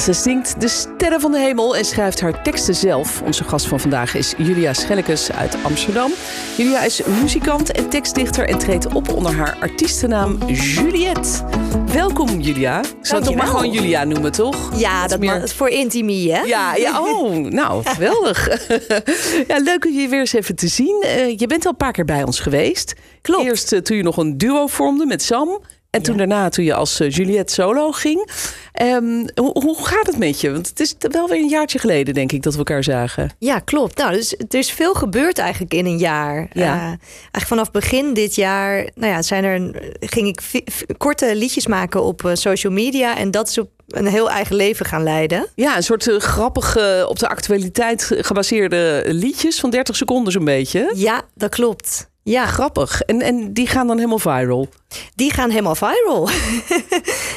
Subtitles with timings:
[0.00, 3.22] Ze zingt de sterren van de hemel en schrijft haar teksten zelf.
[3.22, 6.10] Onze gast van vandaag is Julia Schellekes uit Amsterdam.
[6.56, 11.44] Julia is muzikant en tekstdichter en treedt op onder haar artiestennaam Juliette.
[11.92, 12.78] Welkom Julia.
[12.78, 14.78] Ik zou het toch maar gewoon Julia noemen, toch?
[14.78, 16.40] Ja, is dat meer- is voor intimie, hè?
[16.40, 18.68] Ja, ja, oh, nou, geweldig.
[19.48, 21.02] ja, leuk om je weer eens even te zien.
[21.02, 22.94] Eh, je bent al een paar keer bij ons geweest.
[23.22, 23.44] Klopt.
[23.44, 25.60] Eerst eh, toen je nog een duo vormde met Sam.
[25.90, 28.30] En toen daarna toen je als eh, Juliette solo ging.
[28.72, 30.52] Ehm, hoe, hoe gaat het met je?
[30.52, 33.30] Want het is wel weer een jaartje geleden, denk ik, dat we elkaar zagen.
[33.38, 33.98] Ja, klopt.
[33.98, 36.48] Nou, dus er is veel gebeurd eigenlijk in een jaar.
[36.52, 36.74] Ja.
[36.74, 40.62] Eh, eigenlijk vanaf begin dit jaar, nou ja, zijn er, ging ik
[40.96, 43.16] korte liedjes maken op eh, social media.
[43.16, 45.46] En dat is op een heel eigen leven gaan leiden.
[45.54, 50.92] Ja, een soort grappige, op de actualiteit gebaseerde liedjes van 30 seconden zo'n beetje.
[50.94, 52.08] Ja, dat klopt.
[52.22, 53.00] Ja, Grappig.
[53.00, 54.68] En, en die gaan dan helemaal viral.
[55.14, 56.28] Die gaan helemaal viral.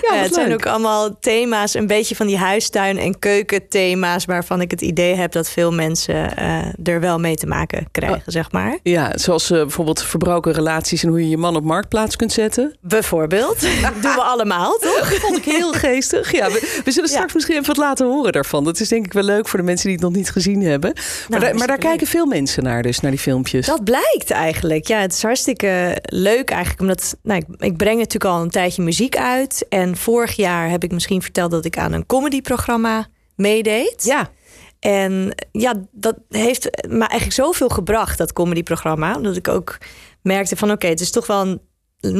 [0.09, 0.55] Ja, het zijn leuk.
[0.57, 4.25] ook allemaal thema's, een beetje van die huistuin- en keukenthema's...
[4.25, 8.17] waarvan ik het idee heb dat veel mensen eh, er wel mee te maken krijgen,
[8.17, 8.23] Oh.
[8.25, 8.77] zeg maar.
[8.83, 12.77] Ja, zoals eh, bijvoorbeeld verbroken relaties en hoe je je man op marktplaats kunt zetten.
[12.81, 13.59] Bijvoorbeeld.
[14.01, 15.13] doen we allemaal, toch?
[15.13, 16.31] vond ik heel geestig.
[16.31, 17.15] Ja, we, we zullen Ja.
[17.15, 18.63] straks misschien even wat laten horen daarvan.
[18.63, 20.93] Dat is denk ik wel leuk voor de mensen die het nog niet gezien hebben.
[21.29, 23.65] maar, daar- maar daar kijken veel mensen naar, dus naar die filmpjes.
[23.65, 24.87] Dat blijkt eigenlijk.
[24.87, 26.81] Ja, het is hartstikke leuk eigenlijk.
[26.81, 29.65] Omdat nou, ik, ik breng natuurlijk al een tijdje muziek uit.
[29.69, 34.03] En vorig jaar heb ik misschien verteld dat ik aan een comedyprogramma meedeed.
[34.03, 34.29] Ja,
[34.79, 39.15] En ja, dat heeft me eigenlijk zoveel gebracht, dat comedyprogramma.
[39.15, 39.77] Omdat ik ook
[40.21, 41.61] merkte van oké, het is toch wel een,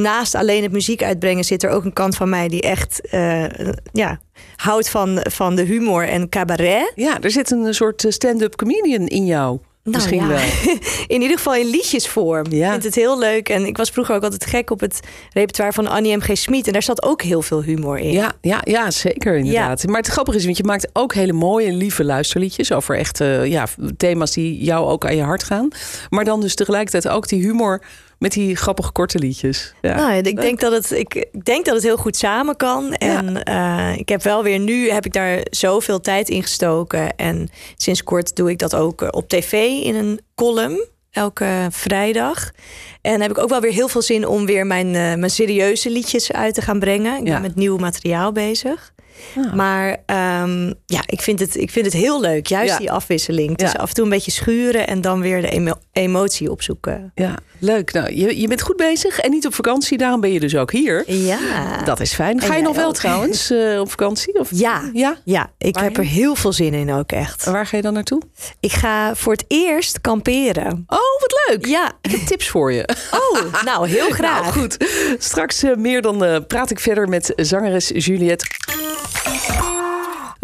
[0.02, 3.46] naast alleen het muziek uitbrengen zit er ook een kant van mij die echt eh,
[3.92, 4.20] ja,
[4.56, 6.92] houdt van, van de humor en cabaret.
[6.96, 9.60] ja, er zit een soort stand-up comedian in jou.
[9.84, 10.78] Misschien Nou ja, wel.
[11.16, 12.46] In ieder geval in liedjesvorm.
[12.52, 12.66] Ja.
[12.66, 13.50] Ik vind het heel leuk.
[13.50, 15.00] En ik was vroeger ook altijd gek op het
[15.34, 16.38] repertoire van Annie M.G.
[16.38, 16.68] Smit.
[16.68, 18.12] En daar zat ook heel veel humor in.
[18.12, 19.88] Ja, ja, ja, zeker inderdaad.
[19.88, 23.46] Maar het grappige is, want je maakt ook hele mooie, lieve luisterliedjes over echt eh,
[23.46, 23.68] ja,
[23.98, 25.68] thema's die jou ook aan je hart gaan.
[26.10, 27.82] Maar dan dus tegelijkertijd ook die humor
[28.24, 29.74] met die grappige korte liedjes.
[29.82, 29.96] Ja.
[29.96, 32.94] Nou, ik denk dat het, ik ik denk dat het heel goed samen kan.
[32.94, 37.16] En eh, ik heb wel weer nu heb ik daar zoveel tijd in gestoken.
[37.16, 39.52] En sinds kort doe ik dat ook eh, op tv
[39.84, 40.86] in een column.
[41.12, 42.52] Elke vrijdag.
[43.02, 45.90] En heb ik ook wel weer heel veel zin om weer mijn, eh, mijn serieuze
[45.90, 47.18] liedjes uit te gaan brengen.
[47.20, 47.34] Ik Ja.
[47.34, 48.93] ben met nieuw materiaal bezig.
[49.38, 49.54] Ah.
[49.54, 52.48] Maar ehm, ja, ik vind, het, ik vind het heel leuk.
[52.48, 52.78] Juist Ja.
[52.78, 53.58] die afwisseling.
[53.58, 53.78] Dus Ja.
[53.80, 57.12] af en toe een beetje schuren en dan weer de emo- emotie opzoeken.
[57.16, 57.94] Ja, leuk.
[57.94, 60.72] Nou, je, je bent goed bezig en niet op vakantie, daarom ben je dus ook
[60.72, 61.04] hier.
[61.12, 61.84] Ja.
[61.86, 62.42] Dat is fijn.
[62.42, 62.96] Ga En je nog wel ook.
[62.96, 64.40] trouwens eh, op vakantie?
[64.40, 64.50] Of?
[64.52, 64.90] Ja.
[64.94, 65.18] ja.
[65.24, 67.46] Ja, ik heb er heel veel zin in ook echt.
[67.46, 68.22] En waar ga je dan naartoe?
[68.60, 70.84] Ik ga voor het eerst kamperen.
[70.88, 71.66] Oh, wat leuk.
[71.66, 71.92] Ja.
[72.02, 72.90] Ik heb tips voor je.
[73.12, 74.42] Oh, nou heel graag.
[74.42, 74.78] Nou, goed.
[75.20, 78.46] Straks eh, meer dan eh, praat ik verder met zangeres Juliette.
[78.76, 79.73] Música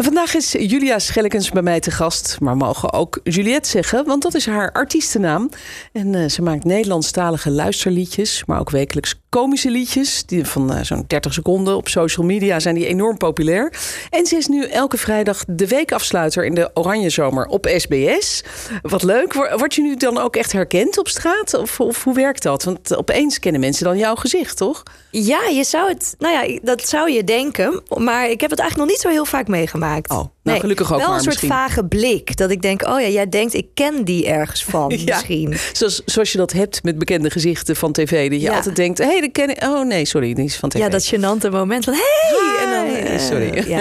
[0.02, 4.34] Vandaag is Julia Schellekens bij mij te gast, maar mogen ook Juliette zeggen, want dat
[4.34, 5.50] is haar artiestennaam.
[5.92, 10.26] En eh, ze maakt Nederlandstalige luisterliedjes, maar ook wekelijks komische liedjes.
[10.26, 13.72] Die van eh, zo'n 30 seconden op social media zijn die enorm populair.
[14.10, 18.42] En ze is nu elke vrijdag de weekafsluiter in de Oranje Zomer op SBS.
[18.82, 19.32] Wat leuk.
[19.32, 21.54] Wor- Word je nu dan ook echt herkend op straat?
[21.54, 22.64] Of, of hoe werkt dat?
[22.64, 24.82] Want opeens kennen mensen dan jouw gezicht, toch?
[25.10, 27.82] Ja, je zou het, nou ja, dat zou je denken.
[27.96, 29.88] Maar ik heb het eigenlijk nog niet zo heel vaak meegemaakt.
[30.08, 31.48] Oh, nou, gelukkig ook Wel maar een soort misschien.
[31.58, 32.36] vage blik.
[32.36, 35.14] Dat ik denk, oh ja, jij denkt, ik ken die ergens van Ja.
[35.14, 35.56] misschien.
[35.72, 38.30] Zoals, zoals je dat hebt met bekende gezichten van tv.
[38.30, 38.54] Dat je Ja.
[38.56, 39.62] altijd denkt, hé, hey, dat ken ik.
[39.62, 40.78] Oh nee, sorry, die is van tv.
[40.78, 42.64] Ja, dat gênante moment van, hey!
[42.64, 43.02] En dan, Hi.
[43.02, 43.68] eh, Sorry.
[43.68, 43.78] Ja.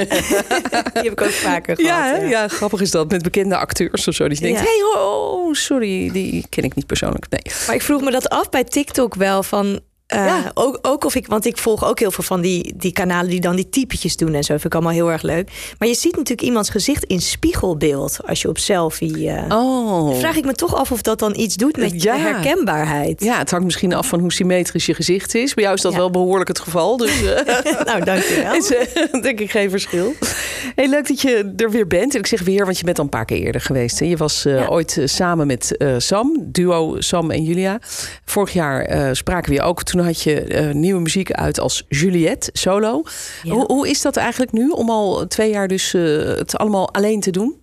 [0.94, 2.30] die heb ik ook vaker gehad.
[2.30, 3.12] ja, grappig is dat.
[3.12, 4.28] Met bekende acteurs of zo.
[4.28, 7.26] Dat je denkt, hé, hey, oh, sorry, die ken ik niet persoonlijk.
[7.30, 7.42] Nee.
[7.68, 9.80] Maar ik vroeg me dat af bij TikTok wel van.
[10.10, 10.52] Eh, Ja.
[10.54, 13.40] ook, ook of ik, want ik volg ook heel veel van die, die kanalen die
[13.40, 14.52] dan die typetjes doen en zo.
[14.54, 15.50] Vind ik allemaal heel erg leuk.
[15.80, 19.30] Maar je ziet natuurlijk iemands gezicht in spiegelbeeld als je op selfie.
[19.30, 20.18] eh Oh.
[20.20, 22.14] Vraag ik me toch af of dat dan iets doet met Ja.
[22.16, 23.24] de herkenbaarheid.
[23.24, 25.54] Ja, het hangt misschien af van hoe symmetrisch je gezicht is.
[25.54, 25.98] Bij jou is dat Ja.
[25.98, 26.98] wel behoorlijk het geval.
[26.98, 28.54] Dus eh, nou, dankjewel.
[28.56, 28.68] is
[29.22, 30.14] denk ik geen verschil.
[30.76, 32.14] Heel leuk dat je er weer bent.
[32.14, 34.00] En ik zeg weer, want je bent al een paar keer eerder geweest.
[34.00, 34.06] Hè?
[34.06, 37.80] Je was ooit samen met Sam, duo Sam en Julia.
[38.26, 39.84] Vorig jaar spraken we je ook.
[39.84, 43.04] Toen had je eh, nieuwe muziek uit als Juliette, solo.
[43.44, 43.54] Ja.
[43.54, 47.20] Hoe, hoe is dat eigenlijk nu om al twee jaar dus eh, het allemaal alleen
[47.20, 47.62] te doen?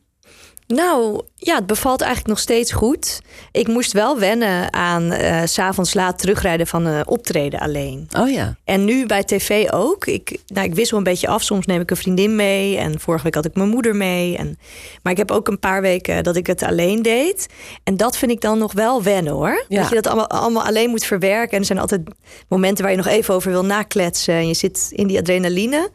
[0.66, 3.20] Nou, ja, het bevalt eigenlijk nog steeds goed.
[3.52, 8.08] Ik moest wel wennen aan uh, s'avonds laat terugrijden van een optreden alleen.
[8.18, 8.56] Oh ja.
[8.64, 10.06] En nu bij tv ook.
[10.06, 11.42] Ik, nou, ik wissel een beetje af.
[11.42, 12.76] Soms neem ik een vriendin mee.
[12.76, 14.36] En vorige week had ik mijn moeder mee.
[14.36, 14.58] En,
[15.02, 17.46] maar ik heb ook een paar weken dat ik het alleen deed.
[17.84, 19.64] En dat vind ik dan nog wel wennen hoor.
[19.68, 19.80] Ja.
[19.80, 21.52] Dat je dat allemaal, allemaal alleen moet verwerken.
[21.52, 22.02] En er zijn altijd
[22.48, 24.34] momenten waar je nog even over wil nakletsen.
[24.34, 25.90] En je zit in die adrenaline.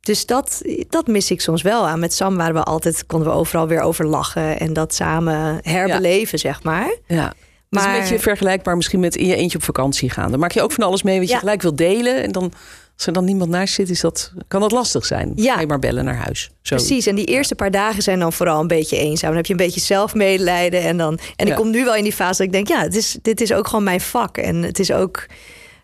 [0.00, 1.98] Dus dat, dat mis ik soms wel aan.
[1.98, 6.38] Met Sam waren we altijd, konden we overal weer over lachen en dat samen herbeleven,
[6.38, 6.96] zeg maar.
[7.06, 7.32] Ja.
[7.68, 7.82] Maar...
[7.82, 10.30] Het is een beetje vergelijkbaar misschien met in je eentje op vakantie gaan.
[10.30, 11.38] Dan maak je ook van alles mee wat je Ja.
[11.38, 12.22] gelijk wil delen.
[12.22, 12.52] En dan,
[12.96, 15.32] als er dan niemand naast zit, is dat, kan dat lastig zijn.
[15.34, 15.54] Ja.
[15.54, 16.50] Ga je maar bellen naar huis.
[16.62, 16.76] Zo.
[16.76, 19.28] Precies, en die eerste paar dagen zijn dan vooral een beetje eenzaam.
[19.28, 20.82] Dan heb je een beetje zelfmedelijden.
[20.82, 21.52] En, dan, en Ja.
[21.52, 23.52] ik kom nu wel in die fase dat ik denk, ja, het is, dit is
[23.52, 24.36] ook gewoon mijn vak.
[24.38, 25.26] En het is ook,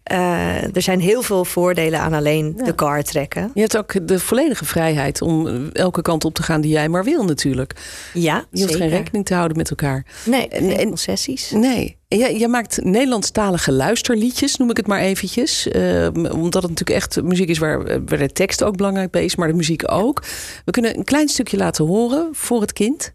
[0.07, 2.65] eh, er zijn heel veel voordelen aan alleen Ja.
[2.65, 3.51] de car trekken.
[3.55, 7.05] Je hebt ook de volledige vrijheid om elke kant op te gaan die jij maar
[7.05, 7.73] wil natuurlijk.
[8.15, 10.05] Ja, Je hoeft geen rekening te houden met elkaar.
[10.25, 11.51] Nee, En- geen en- concessies.
[11.51, 11.97] Nee.
[12.09, 15.69] En jij, jij maakt Nederlandstalige luisterliedjes, noem ik het maar eventjes.
[15.69, 19.37] Eh, omdat het natuurlijk echt muziek is waar, waar de tekst ook belangrijk bij is,
[19.37, 20.23] maar de muziek ook.
[20.65, 23.13] We kunnen een klein stukje laten horen voor het kind.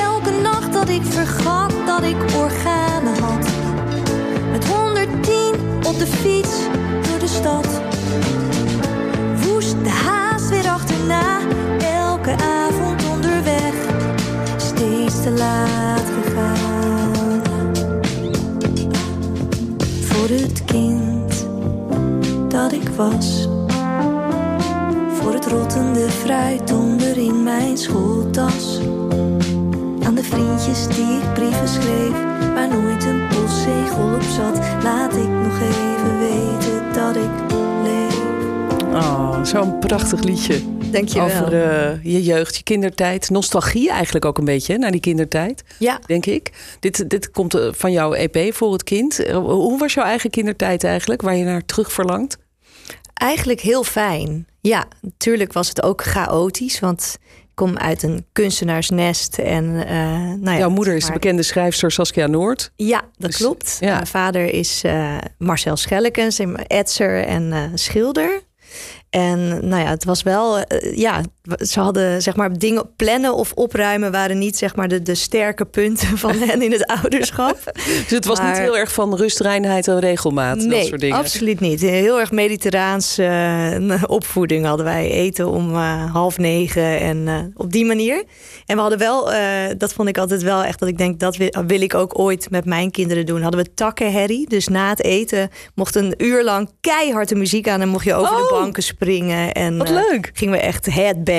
[0.00, 3.03] Elke nacht dat ik vergat dat ik 110
[5.94, 6.58] op de fiets
[7.08, 7.66] door de stad.
[9.44, 11.40] Woest de haast weer achterna.
[11.78, 13.74] Elke avond onderweg.
[14.56, 17.42] Steeds te laat gegaan.
[20.00, 21.46] Voor het kind
[22.48, 23.48] dat ik was.
[25.12, 28.80] Voor het rottende fruit onder in mijn schooltas.
[30.02, 34.58] Aan de vriendjes die ik brieven schreef, waar nooit een postzegel op zat.
[34.82, 37.52] Laat ik nog even weten dat ik
[37.82, 38.18] leef.
[38.92, 40.60] Oh, zo'n prachtig liedje.
[40.90, 41.26] Dankjewel.
[41.26, 43.30] Over eh, je jeugd, je kindertijd.
[43.30, 46.76] Nostalgie eigenlijk ook een beetje hè, naar die kindertijd, Ja, denk ik.
[46.80, 49.18] Dit, dit komt eh, van jouw EP voor het kind.
[49.18, 52.36] Eh, Hoe was jouw eigen kindertijd eigenlijk, waar je naar terug verlangt?
[53.14, 54.46] eigenlijk heel fijn.
[54.60, 57.18] Ja, natuurlijk was het ook chaotisch, want
[57.54, 59.38] kom uit een kunstenaarsnest.
[59.38, 62.72] En, eh, nou ja, jouw moeder is de bekende schrijfster Saskia Noord.
[62.76, 63.76] Ja, dat Dus, klopt.
[63.80, 63.94] ja.
[63.94, 68.40] Mijn vader is eh, Marcel Schellekens, etser en eh, schilder.
[69.10, 70.64] En nou ja, het was wel,
[70.94, 71.22] ja,
[71.58, 75.64] ze hadden zeg maar dingen plannen of opruimen waren niet zeg maar de, de sterke
[75.64, 77.58] punten van hen in het ouderschap.
[78.04, 80.58] Dus het was niet heel erg van rust, reinheid en regelmaat.
[80.58, 81.16] dat nee, soort dingen.
[81.16, 81.80] absoluut niet.
[81.80, 85.10] Heel erg mediterraans eh, opvoeding hadden wij.
[85.10, 88.24] Eten om eh, half negen en eh, op die manier.
[88.66, 89.30] En we hadden wel,
[89.78, 92.50] dat vond ik altijd wel echt dat ik denk, dat wil, wil ik ook ooit
[92.50, 93.42] met mijn kinderen doen.
[93.42, 94.48] Hadden we takkenherrie.
[94.48, 98.14] Dus na het eten mocht een uur lang keihard de muziek aan en mocht je
[98.14, 98.50] over de Oh!
[98.60, 99.52] banken springen.
[99.52, 100.30] En Wat leuk.
[100.32, 100.86] gingen we echt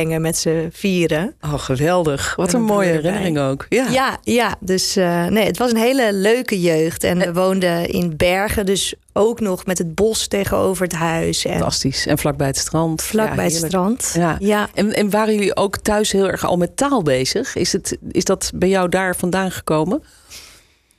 [0.04, 1.36] met z'n vieren.
[1.42, 2.36] Oh, geweldig.
[2.36, 3.66] Wat En een mooie herinnering ook.
[3.70, 3.88] Ja.
[3.90, 4.56] Ja, ja.
[4.60, 7.04] Dus eh, nee, het was een hele leuke jeugd.
[7.04, 11.46] En we woonden in Bergen, dus ook nog met het bos tegenover het huis.
[11.46, 12.06] En Fantastisch.
[12.06, 13.02] En vlakbij het strand.
[13.02, 14.12] vlak Ja, bij het strand.
[14.16, 14.36] Ja.
[14.40, 14.70] ja.
[14.74, 17.56] En, en waren jullie ook thuis heel erg al met taal bezig?
[17.56, 20.04] Is, het, is dat bij jou daar vandaan gekomen?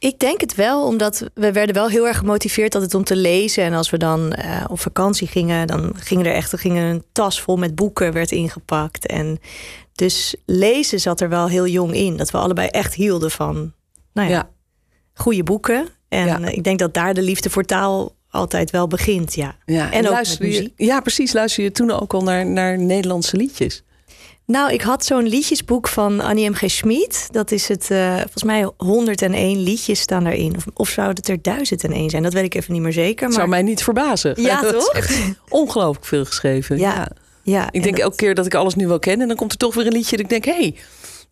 [0.07, 3.65] Ik denk het wel, omdat we werden wel heel erg gemotiveerd altijd om te lezen.
[3.65, 7.05] En als we dan eh, op vakantie gingen, dan ging er echt er ging een
[7.13, 9.07] tas vol met boeken werd ingepakt.
[9.07, 9.39] En
[9.93, 12.17] dus lezen zat er wel heel jong in.
[12.17, 13.73] Dat we allebei echt hielden van
[14.13, 14.51] nou ja, Ja.
[15.15, 15.89] goede boeken.
[16.09, 16.39] En Ja.
[16.49, 19.35] ik denk dat daar de liefde voor taal altijd wel begint.
[19.35, 19.57] Ja.
[19.65, 19.93] ja.
[19.93, 20.75] En ook luister met je- muziek.
[20.77, 21.33] Ja, precies.
[21.33, 23.83] Luister je toen ook al naar, naar Nederlandse liedjes?
[24.47, 26.55] Nou, ik had zo'n liedjesboek van Annie M.
[26.55, 26.71] G.
[26.71, 27.29] Schmid.
[27.31, 30.57] Dat is het, eh, volgens mij 101 liedjes staan daarin.
[30.57, 32.23] Of, of zou het er 1001 zijn?
[32.23, 33.27] Dat weet ik even niet meer zeker.
[33.27, 34.43] Maar zou mij niet verbazen.
[34.43, 34.95] Ja, Dat is toch?
[34.95, 36.79] echt ongelooflijk veel geschreven.
[36.79, 36.95] Ja.
[36.95, 37.09] Ja.
[37.43, 39.21] ja, Ik en denk dat- elke keer dat ik alles nu wel ken...
[39.21, 40.45] en dan komt er toch weer een liedje dat ik denk...
[40.45, 40.75] hé, hey,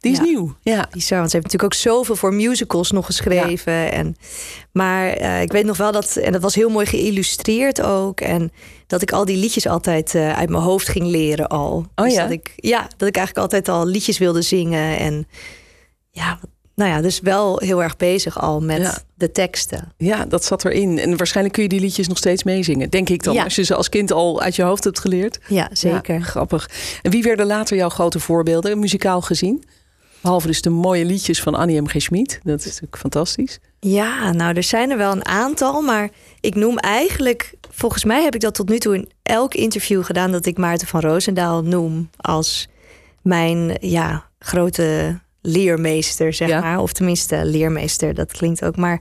[0.04, 0.24] die is Ja.
[0.24, 0.54] nieuw.
[0.62, 0.88] Ja.
[0.90, 3.92] Bizar, want ze heeft natuurlijk ook zoveel voor musicals nog geschreven.
[3.92, 4.16] En,
[4.72, 8.20] maar eh, ik weet nog wel dat, en dat was heel mooi geïllustreerd ook.
[8.20, 8.52] En
[8.86, 11.86] dat ik al die liedjes altijd eh, uit mijn hoofd ging leren al.
[11.94, 12.22] Oh Dus ja?
[12.22, 14.98] Dat ik, ja, dat ik eigenlijk altijd al liedjes wilde zingen.
[14.98, 15.26] En
[16.10, 16.38] ja,
[16.74, 18.98] nou ja, dus wel heel erg bezig al met Ja.
[19.14, 19.92] de teksten.
[19.96, 20.98] ja, dat zat erin.
[20.98, 22.90] En waarschijnlijk kun je die liedjes nog steeds meezingen.
[22.90, 23.34] Denk ik dan.
[23.34, 23.44] Ja.
[23.44, 25.38] Als je ze als kind al uit je hoofd hebt geleerd.
[25.48, 26.14] Ja, zeker.
[26.14, 26.70] Ja, grappig.
[27.02, 29.64] En wie werden later jouw grote voorbeelden, muzikaal gezien?
[30.24, 31.86] Behalve dus de mooie liedjes van Annie M.
[31.88, 31.94] G.
[32.02, 32.40] Schmid.
[32.42, 33.58] Dat is natuurlijk fantastisch.
[33.80, 38.34] Ja, nou, er zijn er wel een aantal, maar ik noem eigenlijk, volgens mij heb
[38.34, 42.10] ik dat tot nu toe in elk interview gedaan dat ik Maarten van Roosendaal noem
[42.16, 42.68] als
[43.22, 46.60] mijn ja, grote leermeester, zeg Ja.
[46.60, 46.78] maar.
[46.78, 48.76] Of tenminste, leermeester, dat klinkt ook.
[48.76, 49.00] Maar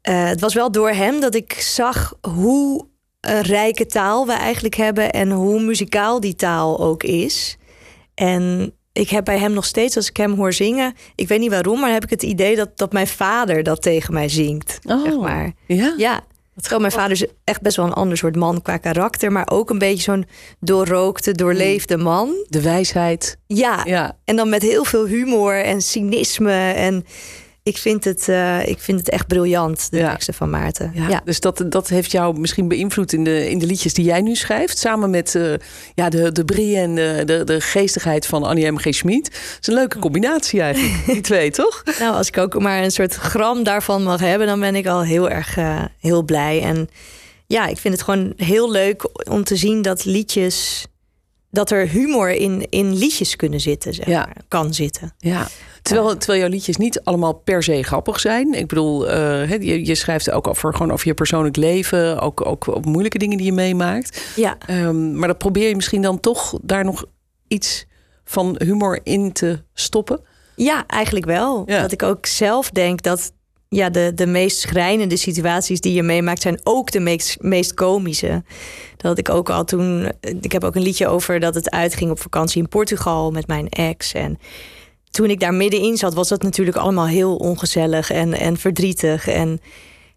[0.00, 2.86] eh, het was wel door hem dat ik zag hoe
[3.20, 7.56] een rijke taal we eigenlijk hebben en hoe muzikaal die taal ook is.
[8.14, 11.50] En ik heb bij hem nog steeds, als ik hem hoor zingen, ik weet niet
[11.50, 14.78] waarom, maar heb ik het idee dat, dat mijn vader dat tegen mij zingt.
[14.84, 15.52] Oh, zeg maar.
[15.66, 15.94] Ja?
[15.96, 16.24] Ja.
[16.56, 19.70] Terwijl mijn vader is echt best wel een ander soort man qua karakter, maar ook
[19.70, 20.26] een beetje zo'n
[20.60, 22.44] doorrookte, doorleefde man.
[22.48, 23.36] De wijsheid.
[23.46, 23.80] Ja.
[23.84, 24.16] Ja.
[24.24, 26.72] En dan met heel veel humor en cynisme.
[26.72, 27.04] En
[27.64, 30.10] ik vind het, eh, ik vind het echt briljant, de Ja.
[30.10, 30.90] teksten van Maarten.
[30.94, 31.20] Ja, Ja.
[31.24, 34.34] Dus dat, dat heeft jou misschien beïnvloed in de, in de liedjes die jij nu
[34.34, 34.78] schrijft.
[34.78, 35.52] Samen met eh,
[35.94, 38.76] ja, de, de brie en de, de, de geestigheid van Annie M.
[38.78, 38.94] G.
[38.94, 39.24] Schmid.
[39.24, 41.82] Dat is een leuke combinatie eigenlijk, die twee, toch?
[41.98, 45.02] Nou, als ik ook maar een soort gram daarvan mag hebben, dan ben ik al
[45.02, 46.62] heel erg eh, heel blij.
[46.62, 46.88] En
[47.46, 50.86] ja, ik vind het gewoon heel leuk om te zien dat liedjes.
[51.50, 54.18] Dat er humor in, in liedjes kunnen zitten, zeg Ja.
[54.18, 54.36] maar.
[54.48, 55.14] Kan zitten.
[55.18, 55.48] Ja.
[55.84, 58.54] Terwijl, terwijl jouw liedjes niet allemaal per se grappig zijn.
[58.54, 62.20] Ik bedoel, eh, je, je schrijft ook over, gewoon over je persoonlijk leven.
[62.20, 64.32] Ook, ook op moeilijke dingen die je meemaakt.
[64.36, 67.04] Ja, Ehm, maar dan probeer je misschien dan toch daar nog
[67.48, 67.86] iets
[68.24, 70.20] van humor in te stoppen.
[70.56, 71.62] ja eigenlijk wel.
[71.66, 71.80] Ja.
[71.80, 73.32] Dat ik ook zelf denk dat
[73.68, 78.42] ja, de, de meest schrijnende situaties die je meemaakt zijn ook de meest, meest komische.
[78.96, 80.12] Dat ik ook al toen.
[80.40, 83.68] Ik heb ook een liedje over dat het uitging op vakantie in Portugal met mijn
[83.68, 84.12] ex.
[84.12, 84.38] En
[85.14, 89.28] toen ik daar middenin zat, was dat natuurlijk allemaal heel ongezellig en, en verdrietig.
[89.28, 89.60] En,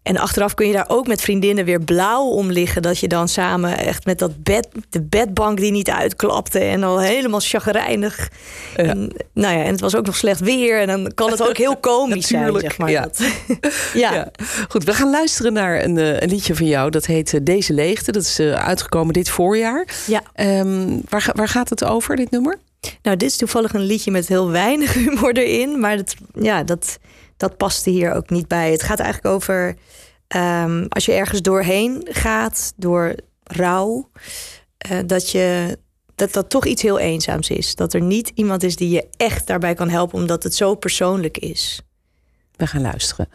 [0.02, 2.82] en achteraf kun je daar ook met vriendinnen weer blauw om liggen.
[2.82, 6.58] Dat je dan samen echt met dat bed, de bedbank die niet uitklapte.
[6.58, 8.28] En al helemaal chagrijnig.
[8.76, 8.82] Ja.
[8.82, 10.80] En, nou ja, en het was ook nog slecht weer.
[10.80, 12.90] En dan kan het ook heel komisch zijn, Natuurlijk, zeg maar.
[12.90, 13.00] ja.
[13.02, 13.22] Dat-
[13.94, 14.14] ja.
[14.14, 14.30] Ja.
[14.68, 16.90] Goed, we gaan luisteren naar een, eh, een liedje van jou.
[16.90, 18.12] Dat heet eh, Deze Leegte.
[18.12, 19.86] Dat is eh, uitgekomen dit voorjaar.
[20.06, 20.22] Ja.
[20.34, 22.58] Ehm, waar, waar gaat het over, dit nummer?
[23.02, 25.80] Nou, dit is toevallig een liedje met heel weinig humor erin.
[25.80, 26.98] Maar dat, ja, dat,
[27.36, 28.70] dat paste hier ook niet bij.
[28.70, 29.76] Het gaat eigenlijk over
[30.28, 34.10] ehm, als je ergens doorheen gaat, door rouw,
[34.78, 35.78] eh, dat, je,
[36.14, 37.74] dat dat toch iets heel eenzaams is.
[37.74, 41.38] Dat er niet iemand is die je echt daarbij kan helpen, omdat het zo persoonlijk
[41.38, 41.82] is.
[42.56, 43.28] We gaan luisteren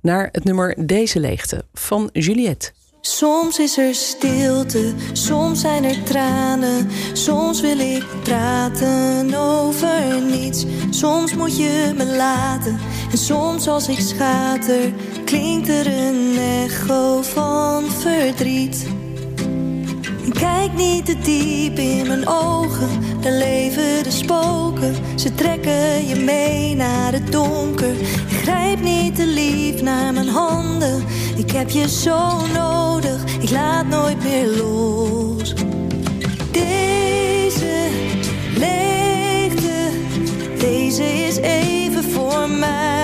[0.00, 2.72] naar het nummer Deze Leegte van Juliette.
[3.02, 6.90] Soms is er stilte, soms zijn er tranen.
[7.12, 10.64] Soms wil ik praten over niets.
[10.90, 12.78] Soms moet je me laten.
[13.10, 14.92] En soms als ik schater,
[15.24, 18.86] klinkt er een echo van verdriet.
[20.32, 22.88] Kijk niet te diep in mijn ogen,
[23.20, 24.94] daar leven de spoken.
[25.14, 26.49] Ze trekken je mee
[27.12, 27.94] het donker.
[28.28, 31.04] Grijp niet te lief naar mijn handen,
[31.36, 35.54] ik heb je zo nodig, ik laat nooit meer los.
[36.50, 37.88] Deze
[38.56, 39.90] leegte,
[40.58, 42.99] deze is even voor mij.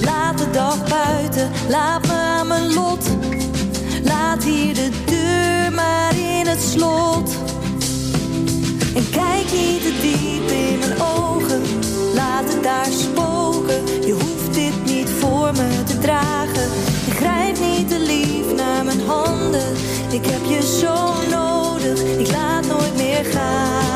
[0.00, 3.04] Laat de dag buiten, laat me aan mijn lot.
[4.04, 7.36] Laat hier de deur maar in het slot.
[8.94, 11.62] En kijk niet te diep in mijn ogen,
[12.14, 14.06] laat het daar spoken.
[14.06, 16.68] Je hoeft dit niet voor me te dragen.
[17.06, 19.72] En grijp niet te lief naar mijn handen.
[20.10, 23.87] Ik heb je zo nodig, ik laat nooit meer gaan.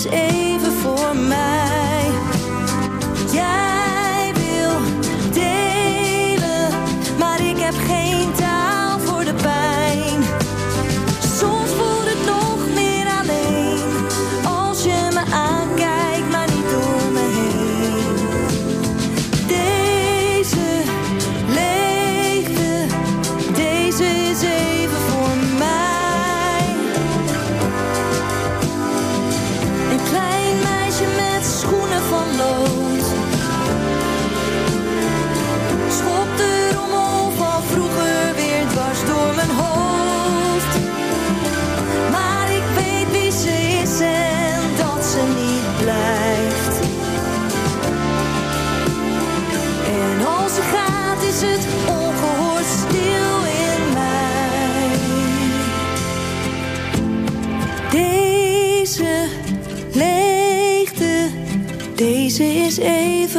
[0.00, 0.39] Is even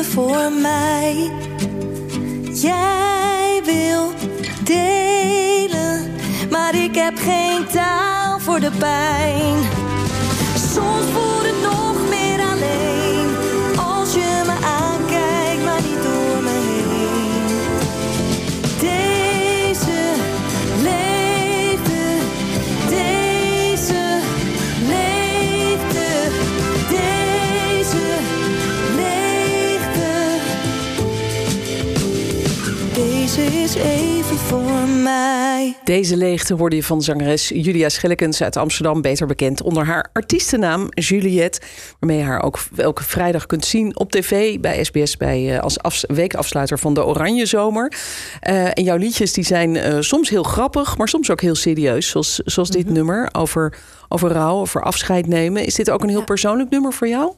[0.03, 1.31] voor mij.
[2.53, 4.11] Jij wil
[4.63, 6.11] delen,
[6.49, 9.80] maar ik heb geen taal voor de pijn.
[35.91, 40.87] Deze leegte hoorde je van zangeres Julia Schellekens uit Amsterdam, beter bekend onder haar artiestennaam
[40.89, 41.61] Juliette,
[41.99, 45.79] waarmee je haar ook elke vrijdag kunt zien op tv bij SBS bij, eh, als
[45.79, 47.93] afs- weekafsluiter van de Oranje Zomer.
[48.39, 52.09] Eh, en jouw liedjes die zijn eh, soms heel grappig, maar soms ook heel serieus,
[52.09, 53.77] zoals, zoals dit nummer over,
[54.09, 55.65] over rouw, over afscheid nemen.
[55.65, 56.25] Is dit ook een heel Ja.
[56.25, 57.33] persoonlijk nummer voor jou?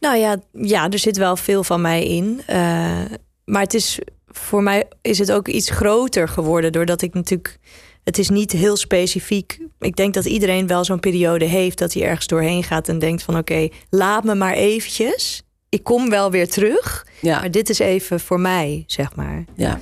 [0.00, 2.40] Nou ja, ja, er zit wel veel van mij in.
[3.44, 3.98] Maar het is,
[4.38, 6.72] voor mij is het ook iets groter geworden.
[6.72, 7.58] Doordat ik natuurlijk.
[8.04, 9.58] Het is niet heel specifiek.
[9.78, 13.22] Ik denk dat iedereen wel zo'n periode heeft dat hij ergens doorheen gaat en denkt
[13.22, 15.42] van oké, laat me maar eventjes.
[15.68, 17.06] Ik kom wel weer terug.
[17.20, 19.44] Ja, Maar dit is even voor mij, zeg maar.
[19.56, 19.80] ja.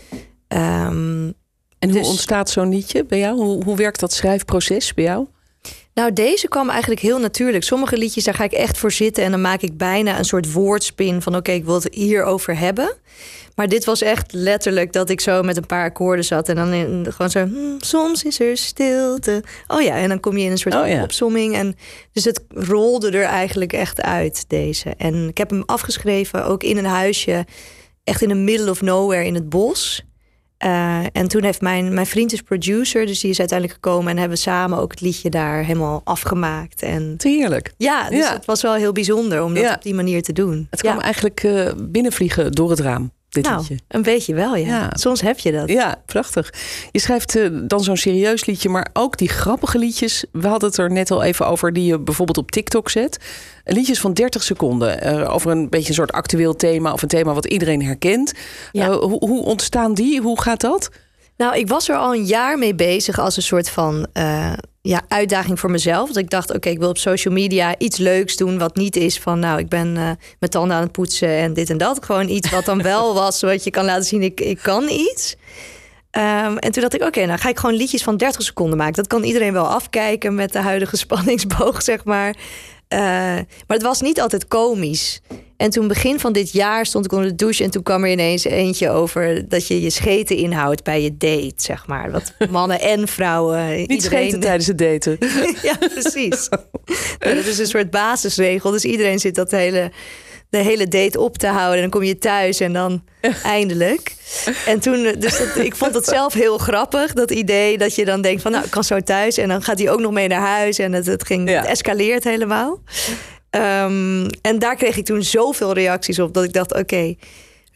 [0.48, 1.30] Ehm,
[1.78, 3.36] En hoe Dus- ontstaat zo'n liedje bij jou?
[3.36, 5.26] Hoe, hoe werkt dat schrijfproces bij jou?
[5.96, 7.64] Nou, deze kwam eigenlijk heel natuurlijk.
[7.64, 9.24] Sommige liedjes, daar ga ik echt voor zitten.
[9.24, 11.36] En dan maak ik bijna een soort woordspin van...
[11.36, 12.94] oké, ik wil het hierover hebben.
[13.54, 16.48] Maar dit was echt letterlijk dat ik zo met een paar akkoorden zat...
[16.48, 17.44] en dan in, gewoon zo...
[17.44, 19.42] hmm, soms is er stilte.
[19.66, 21.02] Oh ja, en dan kom je in een soort Oh ja.
[21.02, 21.54] opsomming.
[21.54, 21.76] En,
[22.12, 24.94] dus het rolde er eigenlijk echt uit, deze.
[24.96, 27.44] En ik heb hem afgeschreven, ook in een huisje...
[28.04, 30.05] echt in the middle of nowhere in het bos...
[30.56, 34.18] Eh, en toen heeft mijn, mijn vriend is producer, dus die is uiteindelijk gekomen en
[34.18, 36.82] hebben we samen ook het liedje daar helemaal afgemaakt.
[36.82, 37.72] En heerlijk.
[37.76, 38.32] ja, dus Ja.
[38.32, 39.74] het was wel heel bijzonder om dat Ja.
[39.74, 40.66] op die manier te doen.
[40.70, 41.02] Het kwam ja.
[41.02, 43.10] eigenlijk eh, binnenvliegen door het raam,
[43.42, 43.78] dit nou, liedje.
[43.88, 44.66] een beetje wel, ja.
[44.66, 44.90] Ja.
[44.92, 45.68] Soms heb je dat.
[45.68, 46.52] Ja, prachtig.
[46.90, 50.24] Je schrijft eh, dan zo'n serieus liedje, maar ook die grappige liedjes.
[50.32, 53.18] We hadden het er net al even over, die je bijvoorbeeld op TikTok zet.
[53.64, 57.34] Liedjes van 30 seconden eh, over een beetje een soort actueel thema of een thema
[57.34, 58.32] wat iedereen herkent.
[58.72, 58.86] Ja.
[58.86, 60.20] Eh, hoe, hoe ontstaan die?
[60.20, 60.90] Hoe gaat dat?
[61.36, 64.06] Nou, ik was er al een jaar mee bezig als een soort van
[64.86, 66.08] ja, uitdaging voor mezelf.
[66.08, 69.18] Dat ik dacht, oké, ik wil op social media iets leuks doen wat niet is
[69.18, 70.02] van, nou, ik ben eh,
[70.38, 72.04] mijn tanden aan het poetsen en dit en dat.
[72.04, 75.36] Gewoon iets wat dan wel was, zodat je kan laten zien, ik, ik kan iets.
[76.10, 78.94] Ehm, en toen dacht ik, oké, nou ga ik gewoon liedjes van 30 seconden maken.
[78.94, 82.36] Dat kan iedereen wel afkijken met de huidige spanningsboog, zeg maar.
[82.88, 85.20] Eh, maar het was niet altijd komisch.
[85.56, 87.64] En toen begin van dit jaar stond ik onder de douche...
[87.64, 91.54] en toen kwam er ineens eentje over dat je je scheten inhoudt bij je date,
[91.56, 92.10] zeg maar.
[92.10, 94.00] Wat mannen en vrouwen, Niet iedereen...
[94.00, 95.18] scheten tijdens het daten.
[95.68, 96.48] ja, precies.
[97.18, 98.70] Nou, dat is een soort basisregel.
[98.70, 99.90] Dus iedereen zit dat hele,
[100.56, 101.74] de hele date op te houden.
[101.74, 103.02] En dan kom je thuis en dan
[103.42, 104.14] eindelijk.
[104.66, 108.20] En toen, dus dat, ik vond het zelf heel grappig, dat idee dat je dan
[108.22, 109.36] denkt van, nou, ik kan zo thuis.
[109.38, 110.78] En dan gaat hij ook nog mee naar huis.
[110.78, 111.56] En het, het ging, Ja.
[111.60, 112.80] het escaleert helemaal.
[113.50, 117.14] Ehm, en daar kreeg ik toen zoveel reacties op dat ik dacht, oké,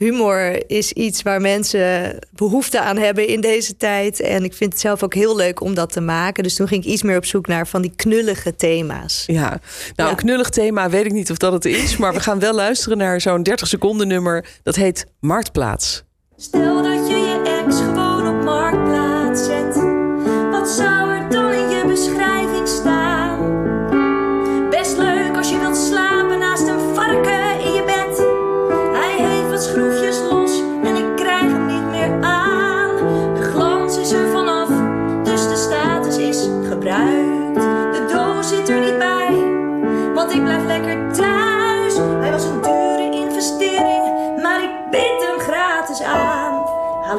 [0.05, 4.21] humor is iets waar mensen behoefte aan hebben in deze tijd.
[4.21, 6.43] En ik vind het zelf ook heel leuk om dat te maken.
[6.43, 9.25] Dus toen ging ik iets meer op zoek naar van die knullige thema's.
[9.27, 9.61] Ja, nou
[9.97, 10.09] Ja.
[10.11, 11.97] een knullig thema weet ik niet of dat het is.
[11.97, 14.47] Maar we gaan wel luisteren naar zo'n 30 seconden nummer.
[14.63, 16.03] Dat heet Marktplaats.
[16.37, 18.80] Stel dat je je ex gewoon op marktplaats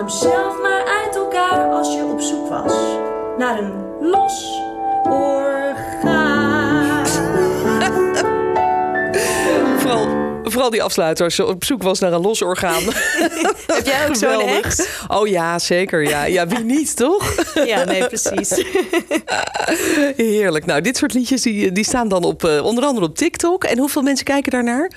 [0.02, 2.74] hem zelf maar uit elkaar als je op zoek was
[3.38, 4.60] naar een los
[5.04, 7.06] orgaan.
[9.80, 10.08] Vooral,
[10.44, 12.84] vooral die afsluiter als je op zoek was naar een los orgaan.
[13.68, 14.66] Heb jij ook zo'n Geweldig.
[14.66, 14.88] ex?
[15.08, 16.10] Oh ja, zeker.
[16.10, 17.34] Ja, ja wie niet, toch?
[17.66, 18.50] Ja, nee, precies.
[20.16, 20.66] Heerlijk.
[20.66, 23.64] Nou, dit soort liedjes die, die staan dan op, eh, onder andere op TikTok.
[23.64, 24.92] En hoeveel mensen kijken daarnaar?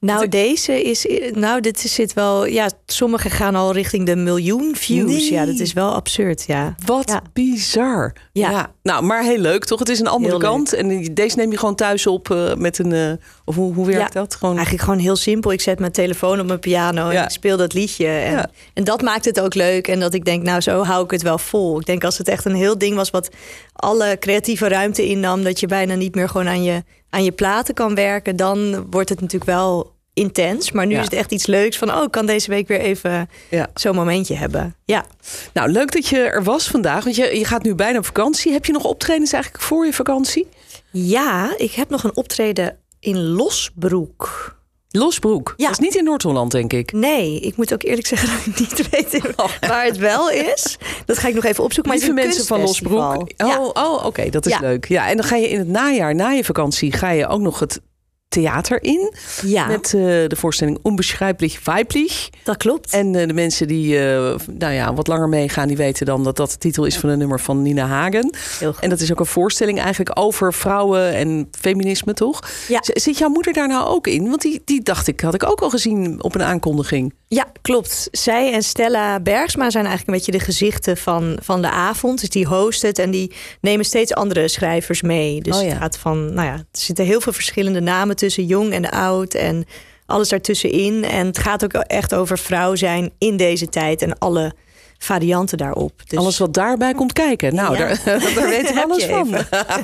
[0.00, 1.06] Nou, deze is.
[1.34, 2.46] Nou, dit zit wel.
[2.46, 5.10] Ja, sommige gaan al richting de miljoen views.
[5.10, 5.32] Nee.
[5.32, 6.44] Ja, dat is wel absurd.
[6.46, 6.74] Ja.
[6.86, 7.22] Wat Ja.
[7.32, 8.12] bizar.
[8.32, 8.72] Ja.
[8.82, 9.78] Nou, maar heel leuk, toch?
[9.78, 10.72] Het is een andere Heel kant.
[10.72, 12.92] En deze neem je gewoon thuis op eh, met een...
[12.92, 13.12] eh,
[13.48, 14.20] of hoe, hoe werkt Ja.
[14.20, 14.34] dat?
[14.34, 14.54] Gewoon...
[14.54, 15.52] Eigenlijk gewoon heel simpel.
[15.52, 17.24] Ik zet mijn telefoon op mijn piano en Ja.
[17.24, 18.06] ik speel dat liedje.
[18.06, 18.50] En, Ja.
[18.74, 19.88] en dat maakt het ook leuk.
[19.88, 21.80] En dat ik denk, nou, zo hou ik het wel vol.
[21.80, 23.28] Ik denk als het echt een heel ding was wat
[23.72, 27.74] alle creatieve ruimte innam, dat je bijna niet meer gewoon aan je, aan je platen
[27.74, 30.72] kan werken, dan wordt het natuurlijk wel intens.
[30.72, 30.98] Maar nu Ja.
[30.98, 31.94] is het echt iets leuks van...
[31.94, 33.66] oh, ik kan deze week weer even Ja.
[33.74, 34.74] zo'n momentje hebben.
[34.84, 35.04] Ja.
[35.52, 37.04] Nou, leuk dat je er was vandaag.
[37.04, 38.52] Want je, je gaat nu bijna op vakantie.
[38.52, 40.46] Heb je nog optredens eigenlijk voor je vakantie?
[40.90, 44.54] ja, ik heb nog een optreden in Losbroek.
[44.88, 45.54] Losbroek.
[45.56, 45.64] Ja.
[45.64, 46.92] Dat is niet in Noord-Holland, denk ik.
[46.92, 50.78] Nee, ik moet ook eerlijk zeggen dat ik niet weet waar het wel is.
[51.04, 51.92] Dat ga ik nog even opzoeken.
[51.92, 52.60] Maar Lieve mensen van.
[52.60, 53.00] Losbroek.
[53.00, 53.60] Oh, Ja.
[53.72, 54.60] oh oké, dat is Ja.
[54.60, 54.88] leuk.
[54.88, 57.58] Ja, en dan ga je in het najaar, na je vakantie, ga je ook nog
[57.58, 57.80] het
[58.28, 59.12] theater in.
[59.42, 62.28] ja, Met eh, de voorstelling Onbeschrijpelijk Weiblich.
[62.44, 62.92] dat klopt.
[62.92, 66.36] En eh, de mensen die eh, nou ja, wat langer meegaan, die weten dan dat
[66.36, 68.34] dat de titel is van een nummer van Nina Hagen.
[68.58, 68.82] Heel goed.
[68.82, 72.48] En dat is ook een voorstelling eigenlijk over vrouwen en feminisme, toch?
[72.68, 72.78] Ja.
[72.82, 74.28] Zit jouw moeder daar nou ook in?
[74.28, 77.14] Want die, die dacht ik, had ik ook al gezien op een aankondiging.
[77.28, 78.08] Ja, klopt.
[78.10, 82.20] Zij en Stella Bergsma zijn eigenlijk een beetje de gezichten van, van de avond.
[82.20, 85.40] Dus die hosten het en die nemen steeds andere schrijvers mee.
[85.42, 85.68] Dus Oh ja.
[85.68, 89.34] het gaat van, nou ja, er zitten heel veel verschillende namen tussen jong en oud
[89.34, 89.64] en
[90.06, 91.04] alles daartussenin.
[91.04, 94.52] En het gaat ook echt over vrouw zijn in deze tijd en alle
[94.98, 96.02] varianten daarop.
[96.06, 97.54] Dus Alles wat daarbij komt kijken.
[97.54, 97.78] Nou, Ja.
[97.86, 98.00] daar,
[98.34, 99.30] daar weten we alles van.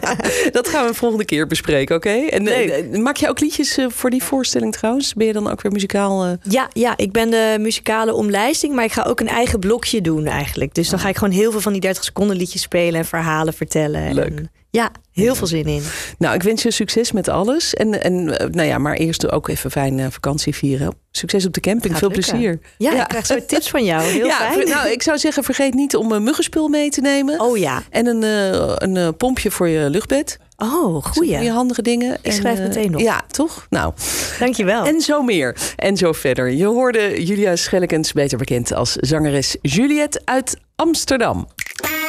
[0.58, 2.10] dat gaan we volgende keer bespreken, oké?
[2.10, 5.14] En eh, eh, maak je ook liedjes eh, voor die voorstelling trouwens?
[5.14, 6.36] Ben je dan ook weer muzikaal?
[6.42, 10.26] Ja, ja, ik ben de muzikale omlijsting, maar ik ga ook een eigen blokje doen
[10.26, 10.74] eigenlijk.
[10.74, 13.54] Dus dan ga ik gewoon heel veel van die 30 seconden liedjes spelen en verhalen
[13.54, 14.14] vertellen.
[14.14, 14.26] Leuk.
[14.26, 15.82] En, ja, heel veel zin in.
[16.18, 17.74] Nou, ik wens je succes met alles.
[17.74, 20.94] En, en eh, nou ja, maar eerst ook even fijn eh, vakantie vieren.
[21.10, 21.98] Succes op de camping.
[21.98, 22.30] Veel lukken.
[22.30, 22.58] plezier.
[22.78, 24.02] Ja, ik krijg zo tips van jou.
[24.02, 24.68] Heel ja, fijn.
[24.68, 27.40] Nou, ik zou zeggen, vergeet niet om een muggenspul mee te nemen.
[27.40, 27.82] Oh ja.
[27.90, 30.38] En een, eh, een pompje voor je luchtbed.
[30.56, 31.38] Oh, goeie.
[31.38, 32.18] Je handige dingen.
[32.22, 33.00] Ik schrijf En, meteen op.
[33.00, 33.66] Ja, toch?
[33.70, 33.92] Nou,
[34.38, 34.84] Dankjewel.
[34.84, 35.56] en zo meer.
[35.76, 36.50] En zo verder.
[36.50, 41.46] Je hoorde Julia Schellekens, beter bekend als zangeres Juliette uit Amsterdam.